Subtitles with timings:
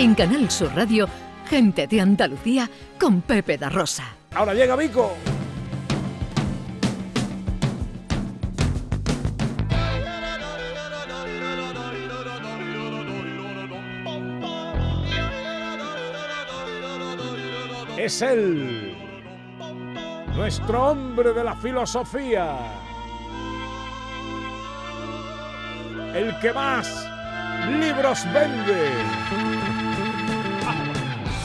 [0.00, 1.06] En Canal Sur Radio,
[1.46, 4.04] gente de Andalucía con Pepe da Rosa.
[4.34, 5.14] Ahora llega Vico.
[17.98, 18.96] Es él,
[20.34, 22.56] nuestro hombre de la filosofía,
[26.14, 27.06] el que más
[27.68, 29.69] libros vende.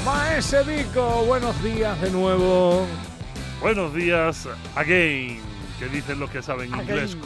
[0.05, 2.85] Maese Vico, buenos días de nuevo.
[3.59, 5.39] Buenos días, again,
[5.79, 7.17] que dicen los que saben inglés.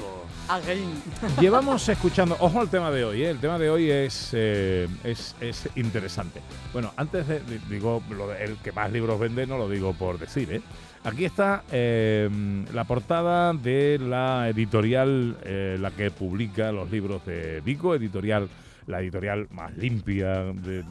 [1.42, 3.32] Llevamos escuchando, ojo al tema de hoy, ¿eh?
[3.32, 6.40] el tema de hoy es, eh, es, es, interesante.
[6.72, 10.50] Bueno, antes de, digo, lo el que más libros vende, no lo digo por decir,
[10.54, 10.62] ¿eh?
[11.04, 12.30] Aquí está eh,
[12.74, 15.38] la portada de la editorial,
[15.82, 18.50] la que publica los libros de Vico, editorial
[18.90, 20.84] la editorial más limpia de,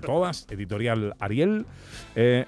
[0.00, 1.66] todas, editorial Ariel,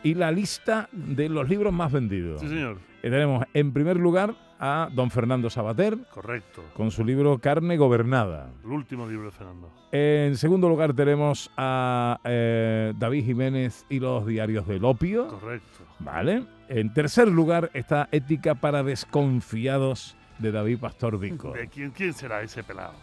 [0.03, 2.41] y la lista de los libros más vendidos.
[2.41, 2.79] Sí, señor.
[3.02, 5.99] tenemos en primer lugar a don Fernando Sabater.
[6.11, 6.65] Correcto.
[6.74, 8.51] Con su libro Carne Gobernada.
[8.65, 9.71] El último libro de Fernando.
[9.93, 15.29] En segundo lugar tenemos a eh, David Jiménez y los diarios del opio.
[15.29, 15.85] Correcto.
[15.99, 16.45] Vale.
[16.68, 21.52] En tercer lugar está Ética para desconfiados de David Pastor Vico.
[21.52, 22.95] ¿De quién, quién será ese pelado?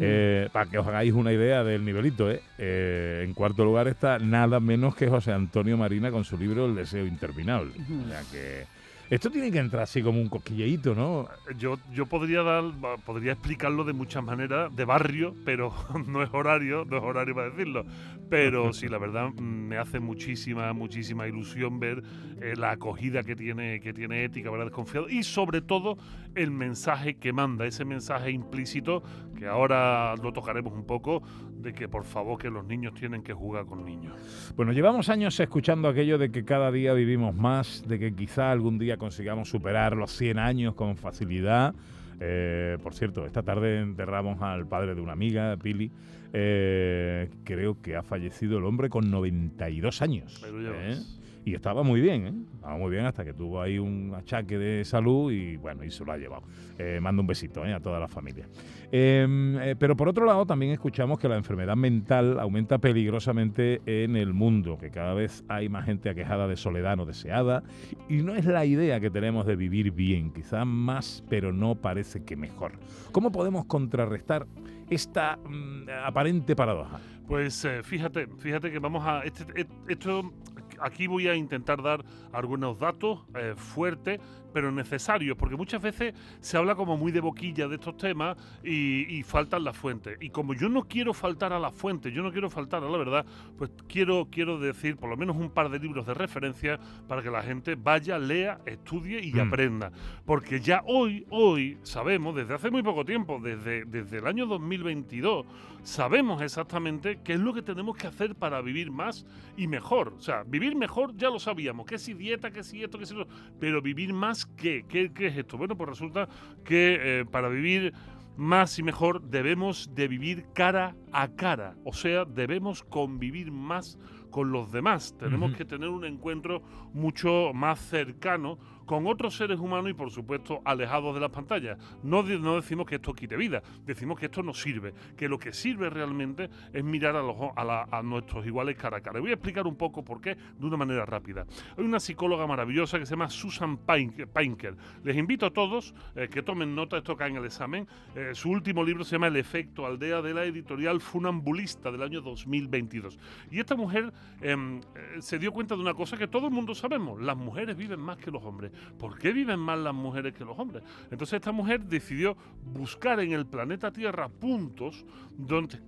[0.00, 2.42] Eh, para que os hagáis una idea del nivelito, ¿eh?
[2.58, 3.24] ¿eh?
[3.24, 7.06] En cuarto lugar está nada menos que José Antonio Marina con su libro El deseo
[7.06, 7.72] interminable.
[7.72, 8.66] O sea que
[9.10, 11.28] esto tiene que entrar así como un cosquilleíto, ¿no?
[11.58, 12.62] Yo, yo podría dar,
[13.04, 15.74] podría explicarlo de muchas maneras, de barrio, pero
[16.06, 17.84] no es horario, no es horario para decirlo.
[18.30, 22.00] Pero sí, la verdad me hace muchísima, muchísima ilusión ver
[22.40, 24.66] eh, la acogida que tiene, que tiene ética, ¿verdad?
[24.66, 25.08] Desconfiado.
[25.08, 25.98] Y sobre todo
[26.36, 29.02] el mensaje que manda, ese mensaje implícito,
[29.36, 31.22] que ahora lo tocaremos un poco,
[31.56, 34.14] de que por favor que los niños tienen que jugar con niños.
[34.54, 38.78] Bueno, llevamos años escuchando aquello de que cada día vivimos más, de que quizá algún
[38.78, 41.74] día consigamos superar los 100 años con facilidad.
[42.20, 45.90] Eh, por cierto, esta tarde enterramos al padre de una amiga, Pili.
[46.32, 50.42] Eh, creo que ha fallecido el hombre con 92 años.
[50.46, 50.96] ¿eh?
[51.44, 52.34] y estaba muy bien, ¿eh?
[52.54, 56.04] estaba muy bien hasta que tuvo ahí un achaque de salud y bueno, y se
[56.04, 56.42] lo ha llevado.
[56.78, 57.72] Eh, mando un besito ¿eh?
[57.72, 58.46] a toda la familia.
[58.92, 64.34] Em, pero por otro lado, también escuchamos que la enfermedad mental aumenta peligrosamente en el
[64.34, 67.62] mundo, que cada vez hay más gente aquejada de soledad no deseada
[68.08, 72.24] y no es la idea que tenemos de vivir bien, quizás más, pero no parece
[72.24, 72.72] que mejor.
[73.12, 74.46] ¿Cómo podemos contrarrestar
[74.90, 77.00] esta mm, aparente paradoja?
[77.26, 79.20] Pues fíjate, fíjate que vamos a...
[79.20, 80.32] Este, e, esto
[80.80, 84.20] aquí voy a intentar dar algunos datos eh, fuertes,
[84.52, 89.22] pero necesarios, porque muchas veces se habla como muy de boquilla de estos temas y,
[89.22, 90.16] faltan las fuentes.
[90.20, 92.98] Y como yo no quiero faltar a las fuentes, yo no quiero faltar a la
[92.98, 93.24] verdad,
[93.56, 97.30] pues quiero, quiero decir por lo menos un par de libros de referencia para que
[97.30, 99.40] la gente vaya, lea, estudie y mm.
[99.40, 99.92] aprenda.
[100.24, 105.46] Porque ya hoy, hoy sabemos, desde hace muy poco tiempo, desde, desde el año 2022,
[105.82, 109.24] sabemos exactamente qué es lo que tenemos que hacer para vivir más
[109.56, 110.14] y mejor.
[110.18, 113.14] O sea, vivir mejor ya lo sabíamos, que si dieta, que si esto, que si
[113.14, 113.26] eso,
[113.58, 114.84] pero vivir más, ¿qué?
[114.88, 115.58] ¿Qué, es esto?
[115.58, 116.28] Bueno, pues resulta
[116.64, 117.92] que eh, para vivir
[118.36, 123.98] más y mejor debemos de vivir cara a cara, o sea, debemos convivir más
[124.30, 126.62] con los demás, tenemos que tener un encuentro
[126.94, 128.58] mucho más cercano
[128.90, 131.78] con otros seres humanos y por supuesto alejados de las pantallas.
[132.02, 135.88] No, decimos que esto quite vida, decimos que esto no sirve, que lo que sirve
[135.88, 139.20] realmente es mirar a, nuestros iguales cara a cara.
[139.20, 141.46] voy a explicar un poco por qué de una manera rápida.
[141.78, 144.74] Hay una psicóloga maravillosa que se llama Susan Painker.
[145.04, 147.86] Les invito a todos eh, que tomen nota, esto acá en el examen.
[148.16, 152.22] Eh, su último libro se llama El efecto aldea de la editorial Funambulista del año
[152.22, 153.20] 2022.
[153.52, 156.74] Y esta mujer em, eh, se dio cuenta de una cosa que todo el mundo
[156.74, 158.72] sabemos, las mujeres viven más que los hombres.
[158.98, 160.82] ¿Por qué viven más las mujeres que los hombres?
[161.10, 165.04] Entonces esta mujer decidió buscar en el planeta Tierra puntos
[165.36, 165.80] donde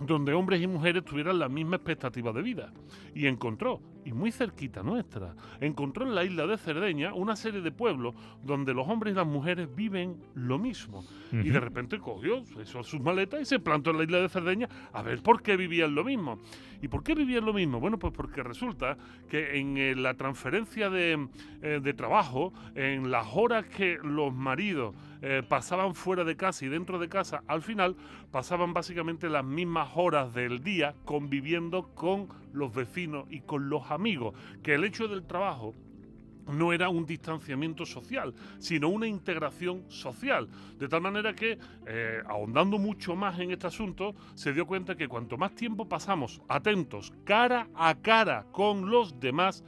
[0.00, 2.72] donde hombres y mujeres tuvieran la misma expectativa de vida.
[3.14, 7.72] Y encontró y muy cerquita nuestra, encontró en la isla de Cerdeña una serie de
[7.72, 11.04] pueblos donde los hombres y las mujeres viven lo mismo.
[11.32, 15.02] Y de repente cogió sus maletas y se plantó en la isla de Cerdeña a
[15.02, 16.38] ver por qué vivían lo mismo.
[16.84, 17.80] ¿Y por qué vivían lo mismo?
[17.80, 18.98] Bueno, pues porque resulta
[19.30, 21.28] que en eh, la transferencia de,
[21.62, 26.68] eh, de, trabajo, en las horas que los maridos eh, pasaban fuera de casa y
[26.68, 27.96] dentro de casa, al final
[28.30, 34.34] pasaban básicamente las mismas horas del día conviviendo con los vecinos y con los amigos,
[34.62, 35.74] que el hecho del trabajo
[36.46, 40.48] no era un distanciamiento social, sino una integración social.
[40.78, 45.08] De tal manera que, eh, ahondando mucho más en este asunto, se dio cuenta que
[45.08, 49.64] cuanto más tiempo pasamos atentos, cara a cara con los demás,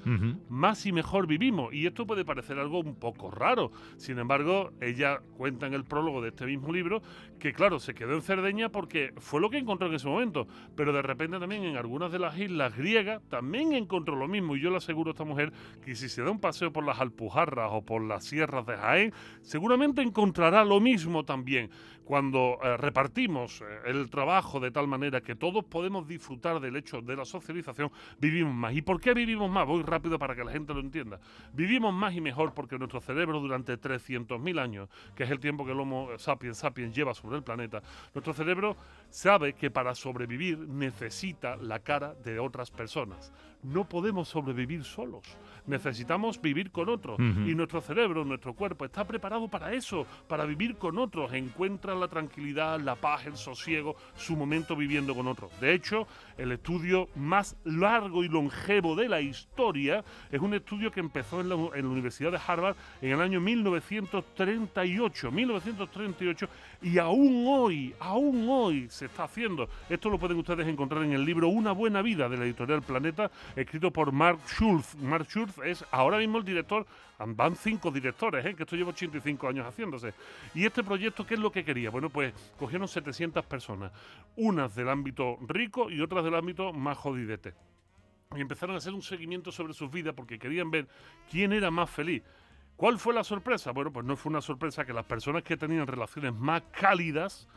[0.48, 1.72] más y mejor vivimos.
[1.72, 3.70] Y esto puede parecer algo un poco raro.
[3.96, 7.02] Sin embargo, ella cuenta en el prólogo de este mismo libro
[7.38, 10.46] que, claro, se quedó en Cerdeña porque fue lo que encontró en ese momento.
[10.74, 14.56] Pero de repente también en algunas de las islas griegas también encontró lo mismo.
[14.56, 15.52] Y yo le aseguro a esta mujer
[15.84, 19.12] que si se da un paseo por las Alpujarras o por las sierras de Jaén,
[19.42, 21.70] seguramente encontrará lo mismo también.
[22.04, 27.00] Cuando eh, repartimos eh, el trabajo de tal manera que todos podemos disfrutar del hecho
[27.00, 27.90] de la socialización,
[28.20, 28.74] vivimos más.
[28.74, 29.66] ¿Y por qué vivimos más?
[29.66, 31.18] Voy rápido para que la gente lo entienda.
[31.52, 35.72] Vivimos más y mejor porque nuestro cerebro durante 300.000 años, que es el tiempo que
[35.72, 37.82] el Homo sapiens sapiens lleva sobre el planeta,
[38.14, 38.76] nuestro cerebro
[39.10, 43.32] sabe que para sobrevivir necesita la cara de otras personas.
[43.62, 45.22] No podemos sobrevivir solos
[45.66, 47.18] necesitamos vivir con otros.
[47.18, 51.32] Y nuestro cerebro, nuestro cuerpo está preparado para eso, para vivir con otros.
[51.32, 55.50] Encuentra la tranquilidad, la paz, el sosiego, su momento viviendo con otros.
[55.60, 56.06] De hecho,
[56.38, 61.48] el estudio más largo y longevo de la historia es un estudio que empezó en
[61.48, 65.30] la, Universidad de Harvard en el año 1938.
[65.30, 66.48] 1938
[66.82, 69.68] y aún hoy, aún hoy se está haciendo.
[69.88, 73.30] Esto lo pueden ustedes encontrar en el libro Una buena vida de la editorial Planeta,
[73.54, 74.96] escrito por Mark Schulz.
[74.96, 76.86] Mark Schulz es ahora mismo el director,
[77.18, 78.54] van cinco directores, ¿eh?
[78.54, 80.14] que esto lleva 85 años haciéndose.
[80.54, 81.90] Y este proyecto, ¿qué es lo que quería?
[81.90, 83.92] Bueno, pues cogieron 700 personas,
[84.36, 87.54] unas del ámbito rico y otras del ámbito más jodidete.
[88.34, 90.88] Y empezaron a hacer un seguimiento sobre sus vidas porque querían ver
[91.30, 92.22] quién era más feliz.
[92.76, 93.70] ¿Cuál fue la sorpresa?
[93.72, 97.48] Bueno, pues no fue una sorpresa que las personas que tenían relaciones más cálidas,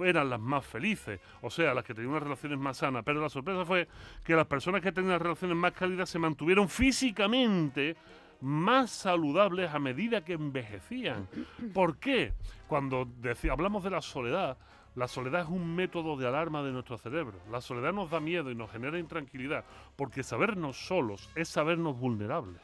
[0.00, 3.02] eran las más felices, o sea, las que tenían unas relaciones más sanas.
[3.04, 3.88] Pero la sorpresa fue
[4.24, 7.96] que las personas que tenían relaciones más cálidas se mantuvieron físicamente
[8.40, 11.28] más saludables a medida que envejecían.
[11.72, 12.32] ¿Por qué?
[12.66, 13.08] Cuando
[13.50, 14.58] hablamos de la soledad,
[14.94, 17.38] la soledad es un método de alarma de nuestro cerebro.
[17.50, 19.64] La soledad nos da miedo y nos genera intranquilidad,
[19.96, 22.60] porque sabernos solos es sabernos vulnerables.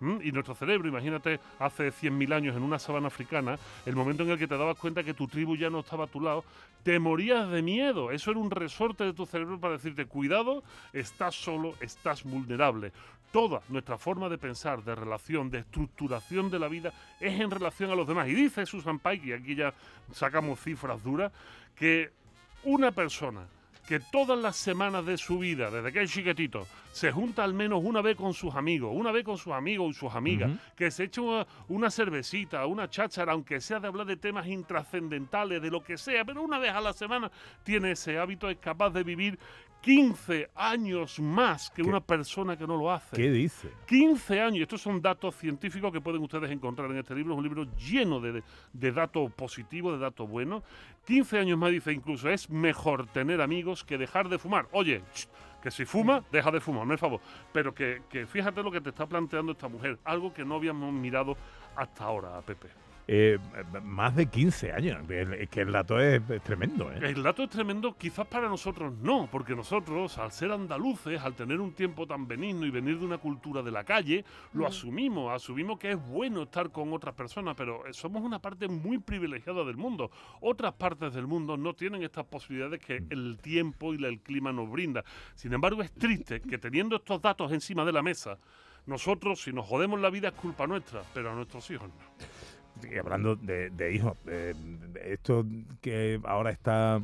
[0.00, 4.38] Y nuestro cerebro, imagínate, hace 100.000 años en una sabana africana, el momento en el
[4.38, 6.42] que te dabas cuenta que tu tribu ya no estaba a tu lado,
[6.82, 8.10] te morías de miedo.
[8.10, 10.62] Eso era un resorte de tu cerebro para decirte, cuidado,
[10.94, 12.92] estás solo, estás vulnerable.
[13.30, 17.90] Toda nuestra forma de pensar, de relación, de estructuración de la vida es en relación
[17.90, 18.26] a los demás.
[18.28, 19.74] Y dice Susan Pike, y aquí ya
[20.12, 21.30] sacamos cifras duras,
[21.76, 22.10] que
[22.64, 23.46] una persona
[23.86, 27.80] que todas las semanas de su vida, desde que es chiquitito, se junta al menos
[27.84, 31.04] una vez con sus amigos, una vez con sus amigos y sus amigas, que se
[31.04, 35.96] echa una, cervecita, una cháchara, aunque sea de hablar de temas intrascendentales, de lo que
[35.96, 37.30] sea, pero una vez a la semana
[37.62, 39.38] tiene ese hábito, es capaz de vivir
[39.80, 43.16] 15 años más que una persona que no lo hace.
[43.16, 43.70] ¿Qué dice?
[43.86, 44.62] 15 años.
[44.62, 47.32] Estos son datos científicos que pueden ustedes encontrar en este libro.
[47.32, 48.42] Es un libro lleno de,
[48.72, 50.62] de datos positivos, de datos buenos.
[51.06, 54.68] 15 años más dice incluso, es mejor tener amigos que dejar de fumar.
[54.72, 55.02] Oye,
[55.62, 57.20] que si fuma, deja de fumar, no es favor.
[57.52, 60.92] Pero que, que fíjate lo que te está planteando esta mujer, algo que no habíamos
[60.92, 61.36] mirado
[61.76, 62.68] hasta ahora, Pepe.
[63.12, 63.40] Eh,
[63.82, 64.98] más de 15 años.
[65.10, 66.92] Es que el dato es, tremendo.
[66.92, 67.10] ¿eh?
[67.10, 71.60] El dato es tremendo, quizás para nosotros no, porque nosotros, al ser andaluces, al tener
[71.60, 74.66] un tiempo tan benigno y venir de una cultura de la calle, lo mm.
[74.66, 78.98] asumimos, asumimos que es bueno estar con otras personas, pero eh, somos una parte muy
[78.98, 80.12] privilegiada del mundo.
[80.40, 83.06] Otras partes del mundo no tienen estas posibilidades que mm.
[83.10, 85.02] el tiempo y el clima nos brinda.
[85.34, 88.38] Sin embargo, es triste que teniendo estos datos encima de la mesa,
[88.86, 92.59] nosotros, si nos jodemos la vida, es culpa nuestra, pero a nuestros hijos no.
[92.88, 94.16] Y hablando de, hijos,
[95.04, 95.44] esto
[95.80, 97.00] que ahora está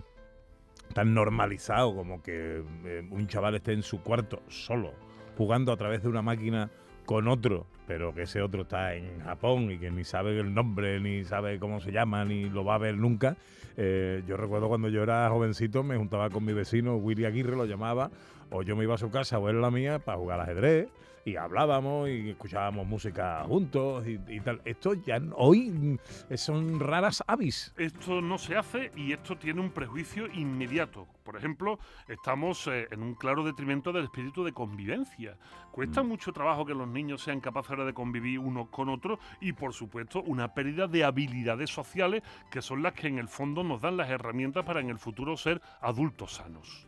[0.94, 4.92] tan normalizado como que eh, un chaval esté en su cuarto solo,
[5.36, 6.70] jugando a través de una máquina
[7.04, 11.00] con otro, pero que ese otro está en Japón y que ni sabe el nombre,
[11.00, 13.36] ni sabe cómo se llama, ni lo va a ver nunca.
[13.76, 17.66] Eh, yo recuerdo cuando yo era jovencito, me juntaba con mi vecino, Willy Aguirre lo
[17.66, 18.10] llamaba,
[18.50, 20.46] o yo me iba a su casa o él a la mía para jugar al
[20.46, 20.88] ajedrez
[21.26, 24.62] y hablábamos y escuchábamos música juntos y, tal.
[24.64, 25.98] Esto ya hoy
[26.36, 27.74] son raras avis.
[27.76, 31.08] Esto no se hace y esto tiene un prejuicio inmediato.
[31.24, 35.36] Por ejemplo, estamos eh, en un claro detrimento del espíritu de convivencia.
[35.72, 36.06] Cuesta mm.
[36.06, 40.22] mucho trabajo que los niños sean capaces de convivir unos con otros y, por supuesto,
[40.22, 44.10] una pérdida de habilidades sociales que son las que en el fondo nos dan las
[44.10, 46.86] herramientas para en el futuro ser adultos sanos.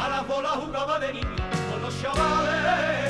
[0.00, 0.24] A
[0.56, 1.26] jugaba de niño
[1.70, 3.00] con los chavales.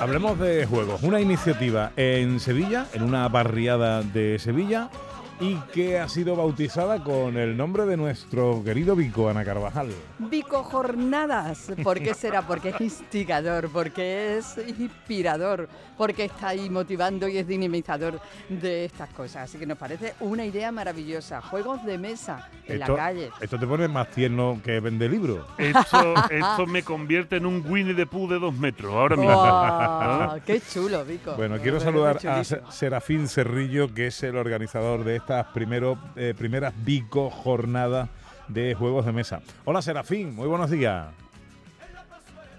[0.00, 1.02] Hablemos de juegos.
[1.02, 4.90] Una iniciativa en Sevilla, en una barriada de Sevilla,
[5.40, 9.88] y que ha sido bautizada con el nombre de nuestro querido Vico, Ana Carvajal.
[10.18, 11.72] Vico Jornadas.
[11.82, 12.42] ¿Por qué será?
[12.42, 19.10] Porque es instigador, porque es inspirador, porque está ahí motivando y es dinamizador de estas
[19.10, 19.44] cosas.
[19.44, 21.42] Así que nos parece una idea maravillosa.
[21.42, 23.30] Juegos de mesa en la calle.
[23.40, 25.46] Esto te pone más tierno que vende libros.
[25.58, 30.36] Esto, esto me convierte en un Winnie the Pooh de dos metros ahora mismo.
[30.46, 31.34] ¡Qué chulo, Vico!
[31.34, 36.72] Bueno, quiero saludar a Serafín Cerrillo, que es el organizador de estas primero, eh, primeras
[36.84, 38.08] Vico jornadas
[38.46, 39.40] de juegos de mesa.
[39.64, 41.08] Hola Serafín, muy buenos días.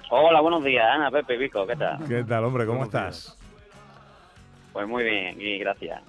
[0.09, 2.05] Hola, buenos días, Ana, Pepe, Vico, ¿qué tal?
[2.05, 2.65] ¿Qué tal, hombre?
[2.65, 3.37] ¿Cómo estás?
[4.73, 6.01] Pues muy bien, y gracias.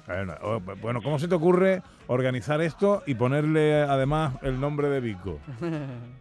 [0.42, 5.38] Oh, bueno, ¿cómo se te ocurre organizar esto y ponerle además el nombre de Vico?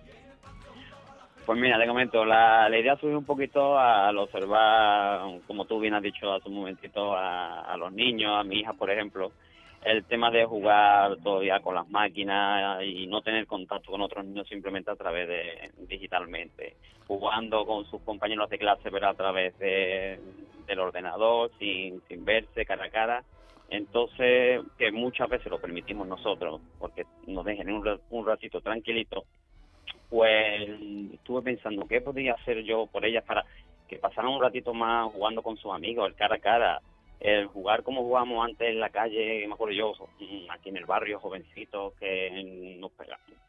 [1.47, 6.03] Pues mira, te comento, la, idea surge un poquito al observar, como tú bien has
[6.03, 9.31] dicho hace un momentito, a, los niños, a mi hija, por ejemplo,
[9.83, 14.47] el tema de jugar todavía con las máquinas y no tener contacto con otros niños
[14.47, 16.75] simplemente a través de digitalmente,
[17.07, 20.19] jugando con sus compañeros de clase pero a través de,
[20.65, 23.23] del ordenador, sin, sin verse cara a cara.
[23.69, 29.25] Entonces, que muchas veces lo permitimos nosotros, porque nos dejen un, un ratito tranquilito
[30.09, 30.69] pues
[31.13, 33.45] estuve pensando qué podría hacer yo por ellas para
[33.87, 36.81] que pasaran un ratito más jugando con sus amigos, el cara a cara,
[37.19, 40.85] el jugar como jugábamos antes en la calle, me acuerdo yo, mm, aquí en el
[40.85, 42.91] barrio, jovencitos, que nos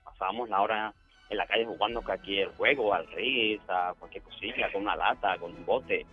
[0.04, 0.94] pasábamos la hora
[1.28, 4.96] en la calle jugando que aquí el juego, al ris, a cualquier cosilla, con una
[4.96, 6.06] lata, con un bote.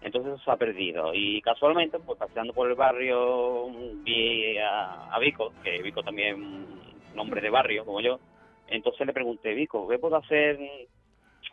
[0.00, 1.12] Entonces eso se ha perdido.
[1.14, 3.68] Y casualmente, pues paseando por el barrio,
[4.02, 6.66] vi a, Vico, que Vico también
[7.08, 8.18] es nombre de barrio como yo,
[8.68, 10.58] entonces le pregunté, Vico, ¿qué puedo hacer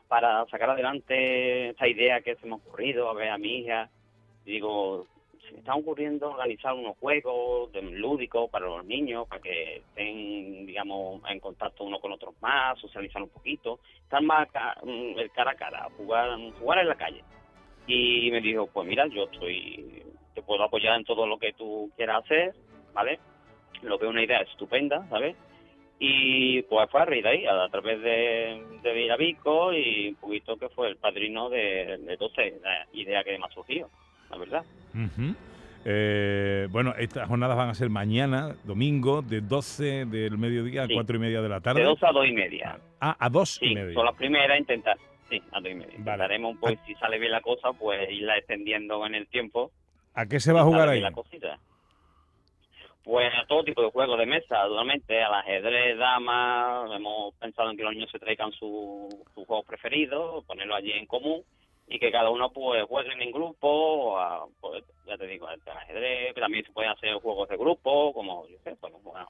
[0.07, 3.89] para sacar adelante esta idea que se me ha ocurrido, a ver a mi hija?
[4.45, 5.05] Digo,
[5.45, 11.21] se me está ocurriendo organizar unos juegos lúdicos para los niños, para que estén, digamos,
[11.29, 14.47] en contacto uno con otros más, socializar un poquito, estar más
[14.83, 17.23] mm, el cara a cara, jugar, jugar en la calle.
[17.87, 20.03] Y me dijo, pues mira, yo estoy,
[20.35, 22.53] te puedo apoyar en todo lo que tú quieras hacer,
[22.93, 23.19] ¿vale?
[23.81, 25.35] Lo veo una idea estupenda, ¿sabes?
[25.99, 30.69] Y pues fue a de ahí, a, través de, de Villavico y un poquito que
[30.69, 33.89] fue el padrino de, de la idea que me ha surgido,
[34.29, 34.63] la verdad.
[35.85, 41.15] Eh, bueno, estas jornadas van a ser mañana, domingo, de 12 del mediodía a 4
[41.15, 41.81] y media de la tarde.
[41.81, 42.79] De 2 a 2 y media.
[42.99, 43.93] Ah, a 2 y media.
[43.93, 44.97] son las primeras intentar.
[45.29, 45.95] Sí, a 2 y media.
[45.97, 49.71] Intentaremos, pues, si sale bien la cosa, pues irla extendiendo en el tiempo.
[50.15, 50.99] ¿A qué se va a jugar ahí?
[50.99, 51.57] La cosita.
[53.03, 57.77] Pues a todo tipo de juegos de mesa, duramente al ajedrez, damas, hemos pensado en
[57.77, 61.41] que los niños se traigan su, su juego preferido, ponerlo allí en común
[61.89, 64.17] y que cada uno pues juegue en grupo,
[64.61, 68.47] pues, ya te digo, al ajedrez, que también se pueden hacer juegos de grupo, como
[68.47, 69.27] yo sé, pues, bueno,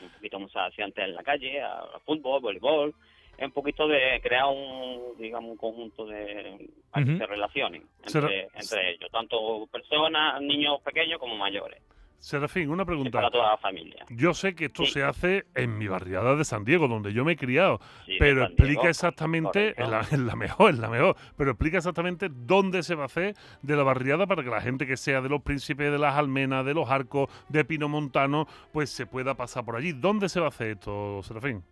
[0.00, 2.94] un poquito más hacía antes en la calle, a, fútbol, voleibol,
[3.38, 8.90] un poquito de crear un, digamos, un conjunto de, para que se relacionen entre, entre
[8.90, 11.80] ellos, tanto personas, niños pequeños como mayores.
[12.24, 13.18] Serafín, una pregunta.
[13.18, 14.06] Para toda la familia.
[14.08, 17.32] Yo sé que esto se hace en mi barriada de San Diego, donde yo me
[17.32, 17.80] he criado,
[18.18, 23.02] pero explica exactamente, en la, mejor, en la mejor, pero explica exactamente dónde se va
[23.02, 25.98] a hacer de la barriada para que la gente que sea de los príncipes, de
[25.98, 29.92] las almenas, de los arcos, de Pino Montano, pues se pueda pasar por allí.
[29.92, 31.62] ¿Dónde se va a hacer esto, Serafín?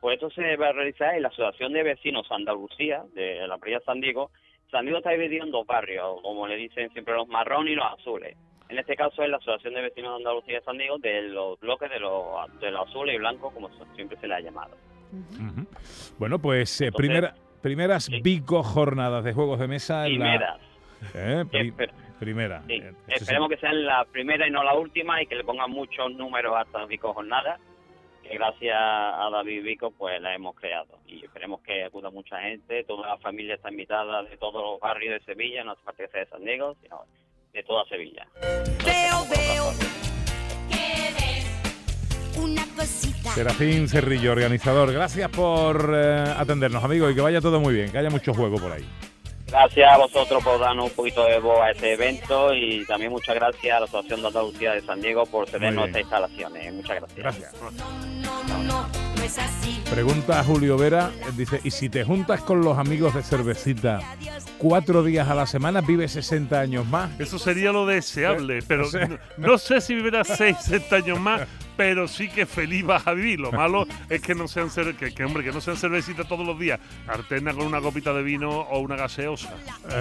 [0.00, 3.80] Pues esto se va a realizar en la Asociación de Vecinos Andalucía, de la Playa
[3.84, 4.30] San Diego.
[4.70, 7.92] San Diego está dividido en dos barrios, como le dicen siempre los marrones y los
[7.92, 8.38] azules.
[8.72, 11.60] En este caso es la Asociación de Vecinos de Andalucía de San Diego de los
[11.60, 14.74] bloques de los, de los azules y blancos, como siempre se le ha llamado.
[16.18, 20.04] Bueno, pues eh, primera, primeras bico jornadas de juegos de mesa.
[20.04, 20.58] Primeras.
[21.14, 21.44] ¿Eh?
[22.18, 22.62] primera.
[22.66, 26.10] Eh, Esperemos que sean la primera y no la última y que le pongan muchos
[26.14, 27.60] números a estas bico jornadas
[28.22, 32.84] que gracias a David Vico pues la hemos creado y esperemos que acuda mucha gente,
[32.84, 36.26] toda la familia está invitada de todos los barrios de Sevilla, no hace parte de
[36.26, 37.04] San Diego, sino
[37.52, 38.26] de toda Sevilla.
[38.84, 39.72] Veo, veo
[42.42, 43.30] una cosita.
[43.30, 47.98] Serafín Cerrillo, organizador, gracias por eh, atendernos, amigos, y que vaya todo muy bien, que
[47.98, 48.84] haya mucho juego por ahí.
[49.48, 53.34] Gracias a vosotros por darnos un poquito de voz a este evento y también muchas
[53.34, 56.72] gracias a la Asociación de Andalucía de San Diego por cedernos estas instalaciones.
[56.72, 57.18] Muchas gracias.
[57.18, 57.54] Gracias.
[59.90, 64.00] Pregunta a Julio Vera, dice, ¿y si te juntas con los amigos de cervecita
[64.62, 67.10] cuatro días a la semana, vives 60 años más?
[67.18, 68.84] Eso sería lo deseable, pero
[69.36, 73.40] no, sé si vivirás 60 años más, pero sí que feliz vas a vivir.
[73.40, 76.58] Lo malo es que no sean que, que, hombre, que no sean cervecitas todos los
[76.58, 79.54] días, alterna con una copita de vino o una gaseosa.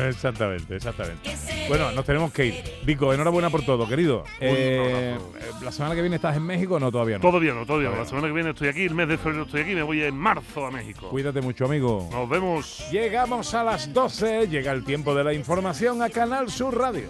[0.08, 1.32] Exactamente, exactamente.
[1.68, 2.64] Bueno, nos tenemos que ir.
[2.84, 4.24] Vico, enhorabuena por todo, querido.
[4.40, 5.18] Eh,
[5.62, 7.22] la semana que viene estás en México o no todavía no.
[7.22, 7.98] Todavía no, todavía no.
[7.98, 10.16] La semana que viene estoy aquí, el mes de febrero estoy aquí, me voy en
[10.16, 11.10] marzo a México.
[11.10, 12.10] Cuídate mucho, amigo.
[12.12, 12.86] Nos vemos.
[12.92, 17.10] Llegamos a las 12, llega el tiempo de la información a Canal Sur Radio.